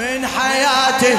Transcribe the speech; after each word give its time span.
من 0.00 0.26
حياتي 0.26 1.18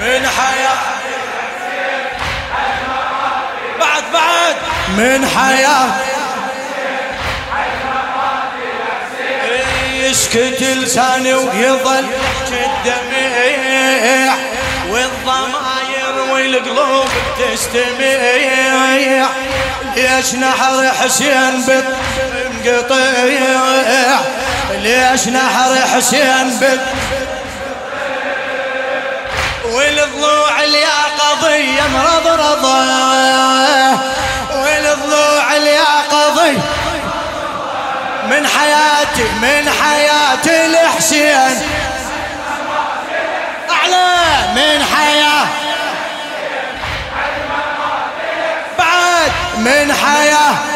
من 0.00 0.28
حياتي 0.28 1.02
بعد 3.80 4.02
بعد. 4.12 4.56
من 4.88 5.26
حياتي 5.26 6.12
يسكت 9.94 10.62
لساني 10.62 11.34
ويظل 11.34 12.06
الدميع 12.52 14.34
والضماير 14.88 16.32
والقلوب 16.32 17.08
تستميع 17.38 19.26
ليش 19.96 20.34
نحر 20.34 20.88
حسين 20.88 21.82
منقطيع 22.64 24.20
ليش 24.72 25.28
نحر 25.28 25.74
حسين 25.94 26.58
بت 26.60 26.80
والضلوع 29.64 30.60
اليا 30.60 31.02
قضية 31.18 31.82
مرضرضة 31.94 32.78
والضلوع 34.54 35.56
اليا 35.56 36.00
قضية 36.10 36.58
من 38.30 38.46
حياتي 38.46 39.24
من 39.42 39.70
حياتي 39.82 40.66
الحسين 40.66 41.62
أعلى 43.70 44.52
من 44.54 44.84
حياة 44.96 45.46
بعد 48.78 49.32
من 49.58 49.92
حياة. 49.92 50.71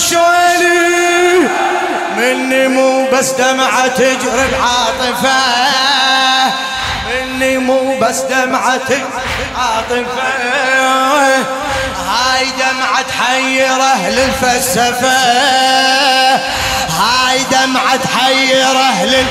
الشويلي 0.00 1.48
مني 2.16 2.68
مو 2.68 3.06
بس 3.12 3.30
دمعة 3.30 3.86
تجري 3.86 4.48
بعاطفة. 4.52 5.40
مني 7.08 7.58
مو 7.58 7.98
بس 7.98 8.20
دمعة 8.20 8.76
تجري 8.76 9.04
بعاطفة. 9.56 10.22
هاي 12.08 12.46
دمعة 12.58 13.02
تحير 13.02 13.82
أهل 13.82 14.18
الفلسفة 14.18 15.18
هاي 17.00 17.38
دمعة 17.50 17.96
تحير 17.96 18.76
أهل 18.76 19.24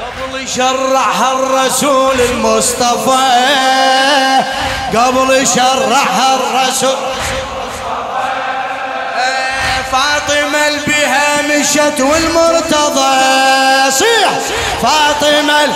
قبل 0.00 0.42
يشرعها 0.42 1.32
الرسول 1.32 2.20
المصطفى 2.20 3.30
قبل 4.94 5.30
يشرعها 5.30 6.34
الرسول 6.34 6.96
فاطمة 9.92 10.68
البها 10.68 11.42
مشت 11.42 12.00
والمرتضى. 12.00 13.90
صيح. 13.90 14.30
فاطمة 14.82 15.66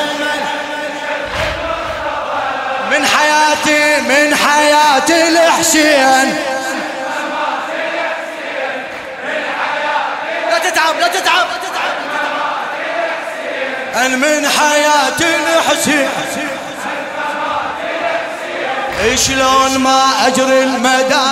من 2.90 3.06
حياتي 3.06 4.00
من 4.00 4.36
حياتي 4.36 5.28
الحسين. 5.28 6.36
لا 10.50 10.58
تتعب 10.58 10.94
لا 11.00 11.08
تتعب. 11.08 11.46
أن 13.96 14.18
من 14.18 14.48
حياتي 14.48 15.36
الحسين. 15.56 16.08
شلون 19.14 19.78
ما 19.78 20.26
أجري 20.26 20.62
المدى 20.62 21.26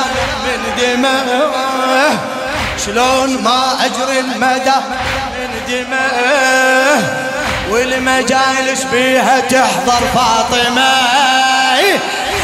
من 0.44 0.60
دماء؟ 0.78 2.41
شلون 2.86 3.42
ما 3.42 3.78
أجري 3.84 4.20
المدى؟ 4.20 4.80
من 5.38 5.50
دماء 5.68 7.32
والمجالس 7.70 8.82
بيها 8.84 9.40
تحضر 9.40 10.02
فاطمة. 10.14 10.92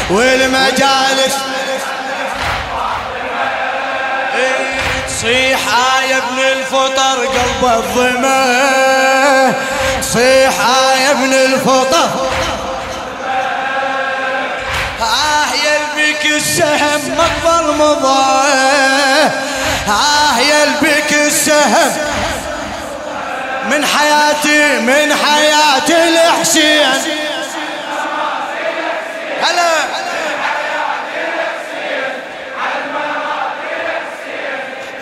والمجالس 0.09 1.35
تصيح 5.07 5.59
آية 5.99 6.17
ابن 6.17 6.39
الفطر 6.39 7.25
قلب 7.25 7.63
الظمأ. 7.63 9.53
صيح 10.01 10.53
آية 10.91 11.11
ابن 11.11 11.33
الفطر. 11.33 12.09
آه 15.01 15.45
يلبك 15.53 16.25
السهم 16.25 17.17
مقبر 17.17 17.71
مضى. 17.71 18.49
السهم 21.65 21.91
من 23.69 23.85
حياتي 23.85 24.79
من 24.79 25.13
حياتي 25.15 26.09
الحسين. 26.09 26.87
هلا. 29.41 29.69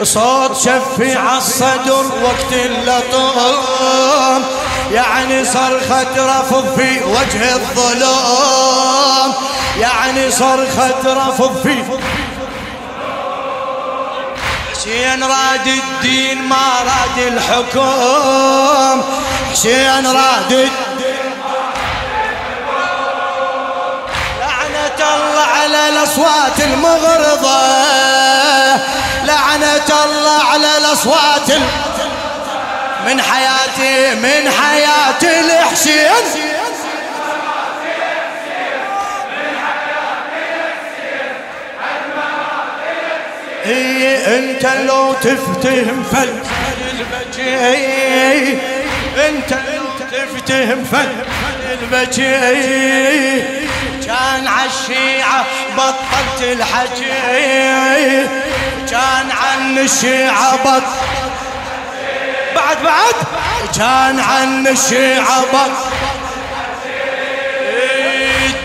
صوت 0.04 0.58
شفي 0.58 1.20
الصدر 1.38 2.06
وقت 2.24 2.54
اللطم 2.54 4.44
يعني 4.92 5.46
صرخة 5.46 6.40
رفض 6.40 6.80
في 6.80 7.04
وجه 7.04 7.56
الظلام. 7.56 9.34
يعني 9.80 10.32
صرخة 10.32 11.04
رفض 11.06 11.62
في 11.64 11.84
حسين 14.88 15.24
راد 15.24 15.68
الدين 15.68 16.44
ما 16.44 16.80
راد 16.80 17.18
الحكم. 17.18 19.04
حسين 19.52 20.08
راد 20.08 20.52
الدين 20.52 21.32
لعنة 24.40 25.16
الله 25.16 25.42
على 25.42 25.90
الأصوات 25.90 26.60
المغرضة. 26.60 27.62
لعنة 29.24 29.90
الله 30.06 30.44
على 30.52 30.78
الأصوات 30.78 31.52
من 33.08 33.22
حياتي 33.22 34.16
من 34.16 34.52
حياتي 34.52 35.40
الحسين. 35.40 36.67
هي 43.68 44.38
انت 44.38 44.66
لو 44.66 45.14
تفتهم 45.14 46.04
فل 46.12 46.30
البجي 46.92 48.58
انت 49.28 49.52
انت 49.54 50.00
تفتهم 50.12 50.84
فل 50.84 51.12
البجي 51.72 53.42
كان 54.06 54.48
عالشيعة 54.48 55.46
بطلت 55.78 56.42
الحكي 56.42 58.28
كان 58.92 59.32
عن 59.32 59.78
الشيعة 59.78 60.56
بطل 60.56 60.82
بعد 62.56 62.78
بعد. 62.84 63.16
كان 63.78 64.20
عن 64.20 64.68
الشيعة 64.68 65.42
بطل 65.42 65.72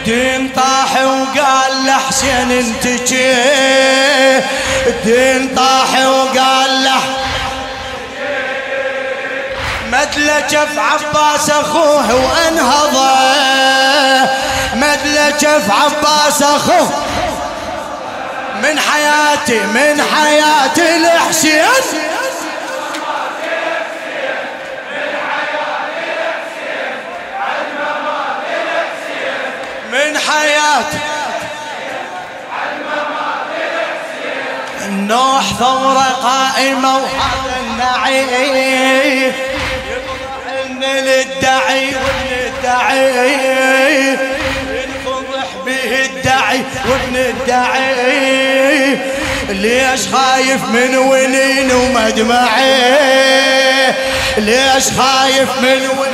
الدين 0.07 0.49
طاح 0.57 0.97
وقال 1.05 1.87
لحسين 1.87 2.51
انت 2.51 2.87
الدين 4.87 5.55
طاح 5.57 6.07
وقال 6.07 6.85
له 6.85 7.01
مدلجة 9.93 10.65
في 10.67 10.81
عباس 10.81 11.51
اخوه 11.51 12.15
وانهض 12.15 12.97
مدلجة 14.75 15.59
في 15.59 15.73
عباس 15.73 16.43
اخوه. 16.43 16.91
من 18.63 18.79
حياتي 18.79 19.61
من 19.61 20.03
حياتي 20.15 20.97
الحسين 20.97 21.65
حياتي 30.73 30.99
النوح 34.87 35.43
ثورة 35.59 36.09
قائمة 36.23 36.97
وهذا 36.97 37.57
النعيم 37.61 39.33
إن 40.65 40.81
للدعي 40.81 41.89
والدعي 41.95 43.39
ينفضح 44.69 45.49
به 45.67 46.05
الدعي 46.05 46.61
وابن 46.89 47.17
الدعي. 47.17 48.99
ليش 49.49 50.09
خايف 50.09 50.65
من 50.65 50.97
ونين 50.97 51.73
ومدمعي؟ 51.73 53.13
ليش 54.39 54.85
خايف 54.99 55.49
من 55.63 55.89
ونين 55.99 56.12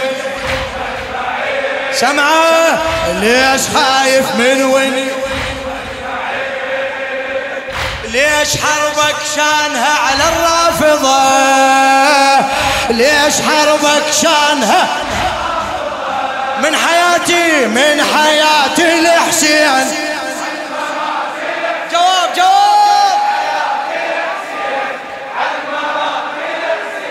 سمعه 2.01 2.79
ليش 3.21 3.61
خايف 3.75 4.35
من 4.35 4.63
ونين 4.63 5.11
ليش 8.05 8.57
حربك 8.57 9.17
شانها 9.37 9.99
على 9.99 10.25
الرافضة؟ 10.33 11.19
ليش 12.91 13.35
حربك 13.41 14.13
شانها؟ 14.23 14.89
من 16.63 16.77
حياتي 16.77 17.67
من 17.67 18.05
حياتي 18.15 19.01
لحسين. 19.01 19.93
جواب 21.93 22.31
جواب. 22.37 23.19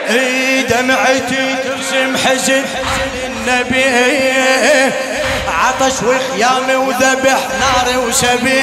إي 0.10 0.64
دمعتي 0.64 1.56
ترسم 1.64 2.18
حزن. 2.18 2.66
النبي 3.48 4.94
عطش 5.48 5.94
وخيامي 6.04 6.76
وذبح 6.76 7.40
ناري 7.60 7.98
وسبي 7.98 8.62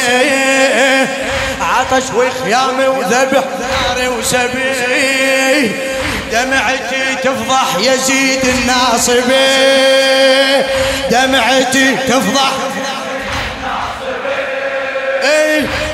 عطش 1.61 2.05
وخيامي 2.15 2.87
وذبح 2.87 3.45
ناري 3.89 4.09
وسبي 4.09 5.73
دمعتي 6.33 7.15
تفضح 7.23 7.67
يزيد 7.79 8.45
الناصبي 8.45 9.23
دمعتي 11.11 11.97
تفضح 12.09 12.53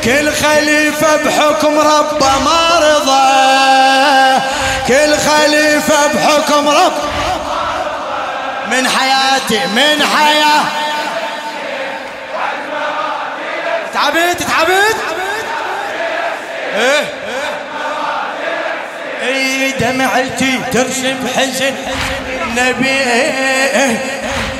كل 0.04 0.32
خليفة 0.32 1.16
بحكم 1.16 1.78
ربه 1.78 2.38
ما 2.44 2.78
رضى. 2.78 3.30
كل 4.88 5.16
خليفة 5.18 6.06
بحكم 6.14 6.68
رب 6.68 6.92
من 8.70 8.88
حياتي 8.88 9.66
من 9.66 10.06
حياة. 10.06 10.64
تعبت 13.94 14.42
تعبت. 14.42 14.96
إيه؟ 16.76 17.04
اي 19.22 19.72
دمعتي 19.72 20.60
ترسم 20.72 21.28
حزن. 21.36 21.74
النبي 22.42 22.98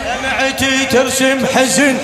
دمعتي 0.04 0.84
ترسم 0.84 1.46
حزن. 1.56 1.98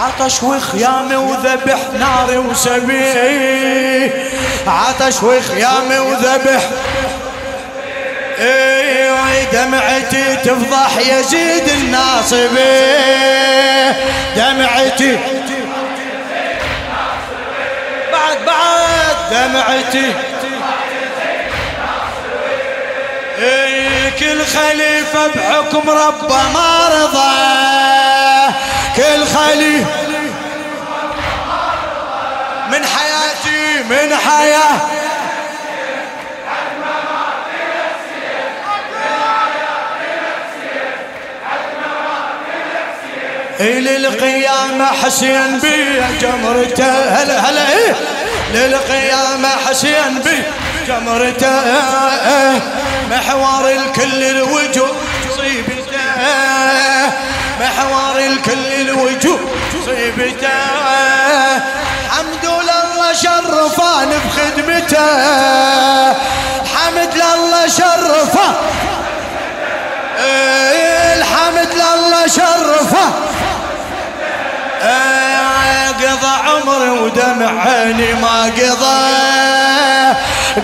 عطش 0.00 0.42
وخيامي 0.42 1.16
وذبح 1.16 1.78
ناري 1.98 2.38
وسبي 2.38 4.10
عطش 4.66 5.22
وخيامي 5.22 5.98
وذبح 5.98 6.62
اي 8.40 9.46
دمعتي 9.52 10.36
تفضح 10.36 10.96
يزيد 10.98 11.68
الناصبي 11.68 12.80
دمعتي 14.36 15.18
بعد 18.12 18.36
بعد. 18.46 19.16
دمعتي 19.30 20.12
اي 23.38 24.10
كل 24.10 24.46
خليفة 24.46 25.26
بحكم 25.26 25.90
ربه 25.90 26.48
ما 26.54 26.88
رضى. 26.88 27.50
كل 28.96 29.24
خليفة 29.26 29.90
من 32.70 32.84
حياتي 32.86 33.82
من 33.90 34.16
حياة 34.16 34.99
إلى 43.60 43.96
القيامة 43.96 44.86
حسين 44.86 45.58
بي 45.58 46.02
جمرته. 46.20 46.92
هلا 47.08 47.38
هلا 47.50 47.68
إيه. 47.72 47.94
للقيامة 48.54 49.48
حسين 49.68 50.18
بي 50.24 50.42
جمرته. 50.88 51.62
محور 53.10 53.68
الكل 53.68 54.22
الوجوه 54.22 54.96
صيبته 55.36 56.00
محور 57.60 58.18
الكل 58.18 58.66
الوجوه 58.80 59.40
صيبته 59.84 60.48
حمد 62.10 62.44
لله 62.44 63.12
شرفان 63.12 64.08
بخدمته. 64.08 65.06
عمري 76.70 76.90
ودمع 76.90 77.62
عيني 77.66 78.14
ما 78.14 78.42
قضى 78.42 79.00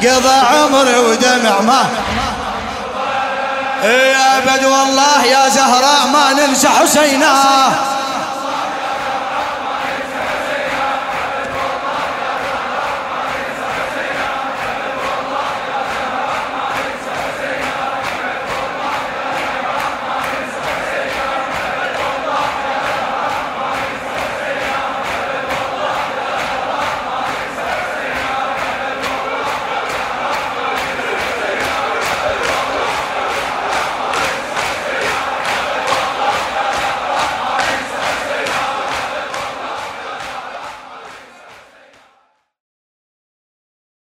قضى 0.08 0.34
عمري 0.56 0.98
ودمع 0.98 1.60
ما. 1.60 1.86
يا 3.84 4.38
ابد 4.38 4.64
والله 4.64 5.24
يا 5.24 5.48
زهراء 5.48 6.06
ما 6.12 6.32
ننسى 6.32 6.68
حسينا 6.68 7.32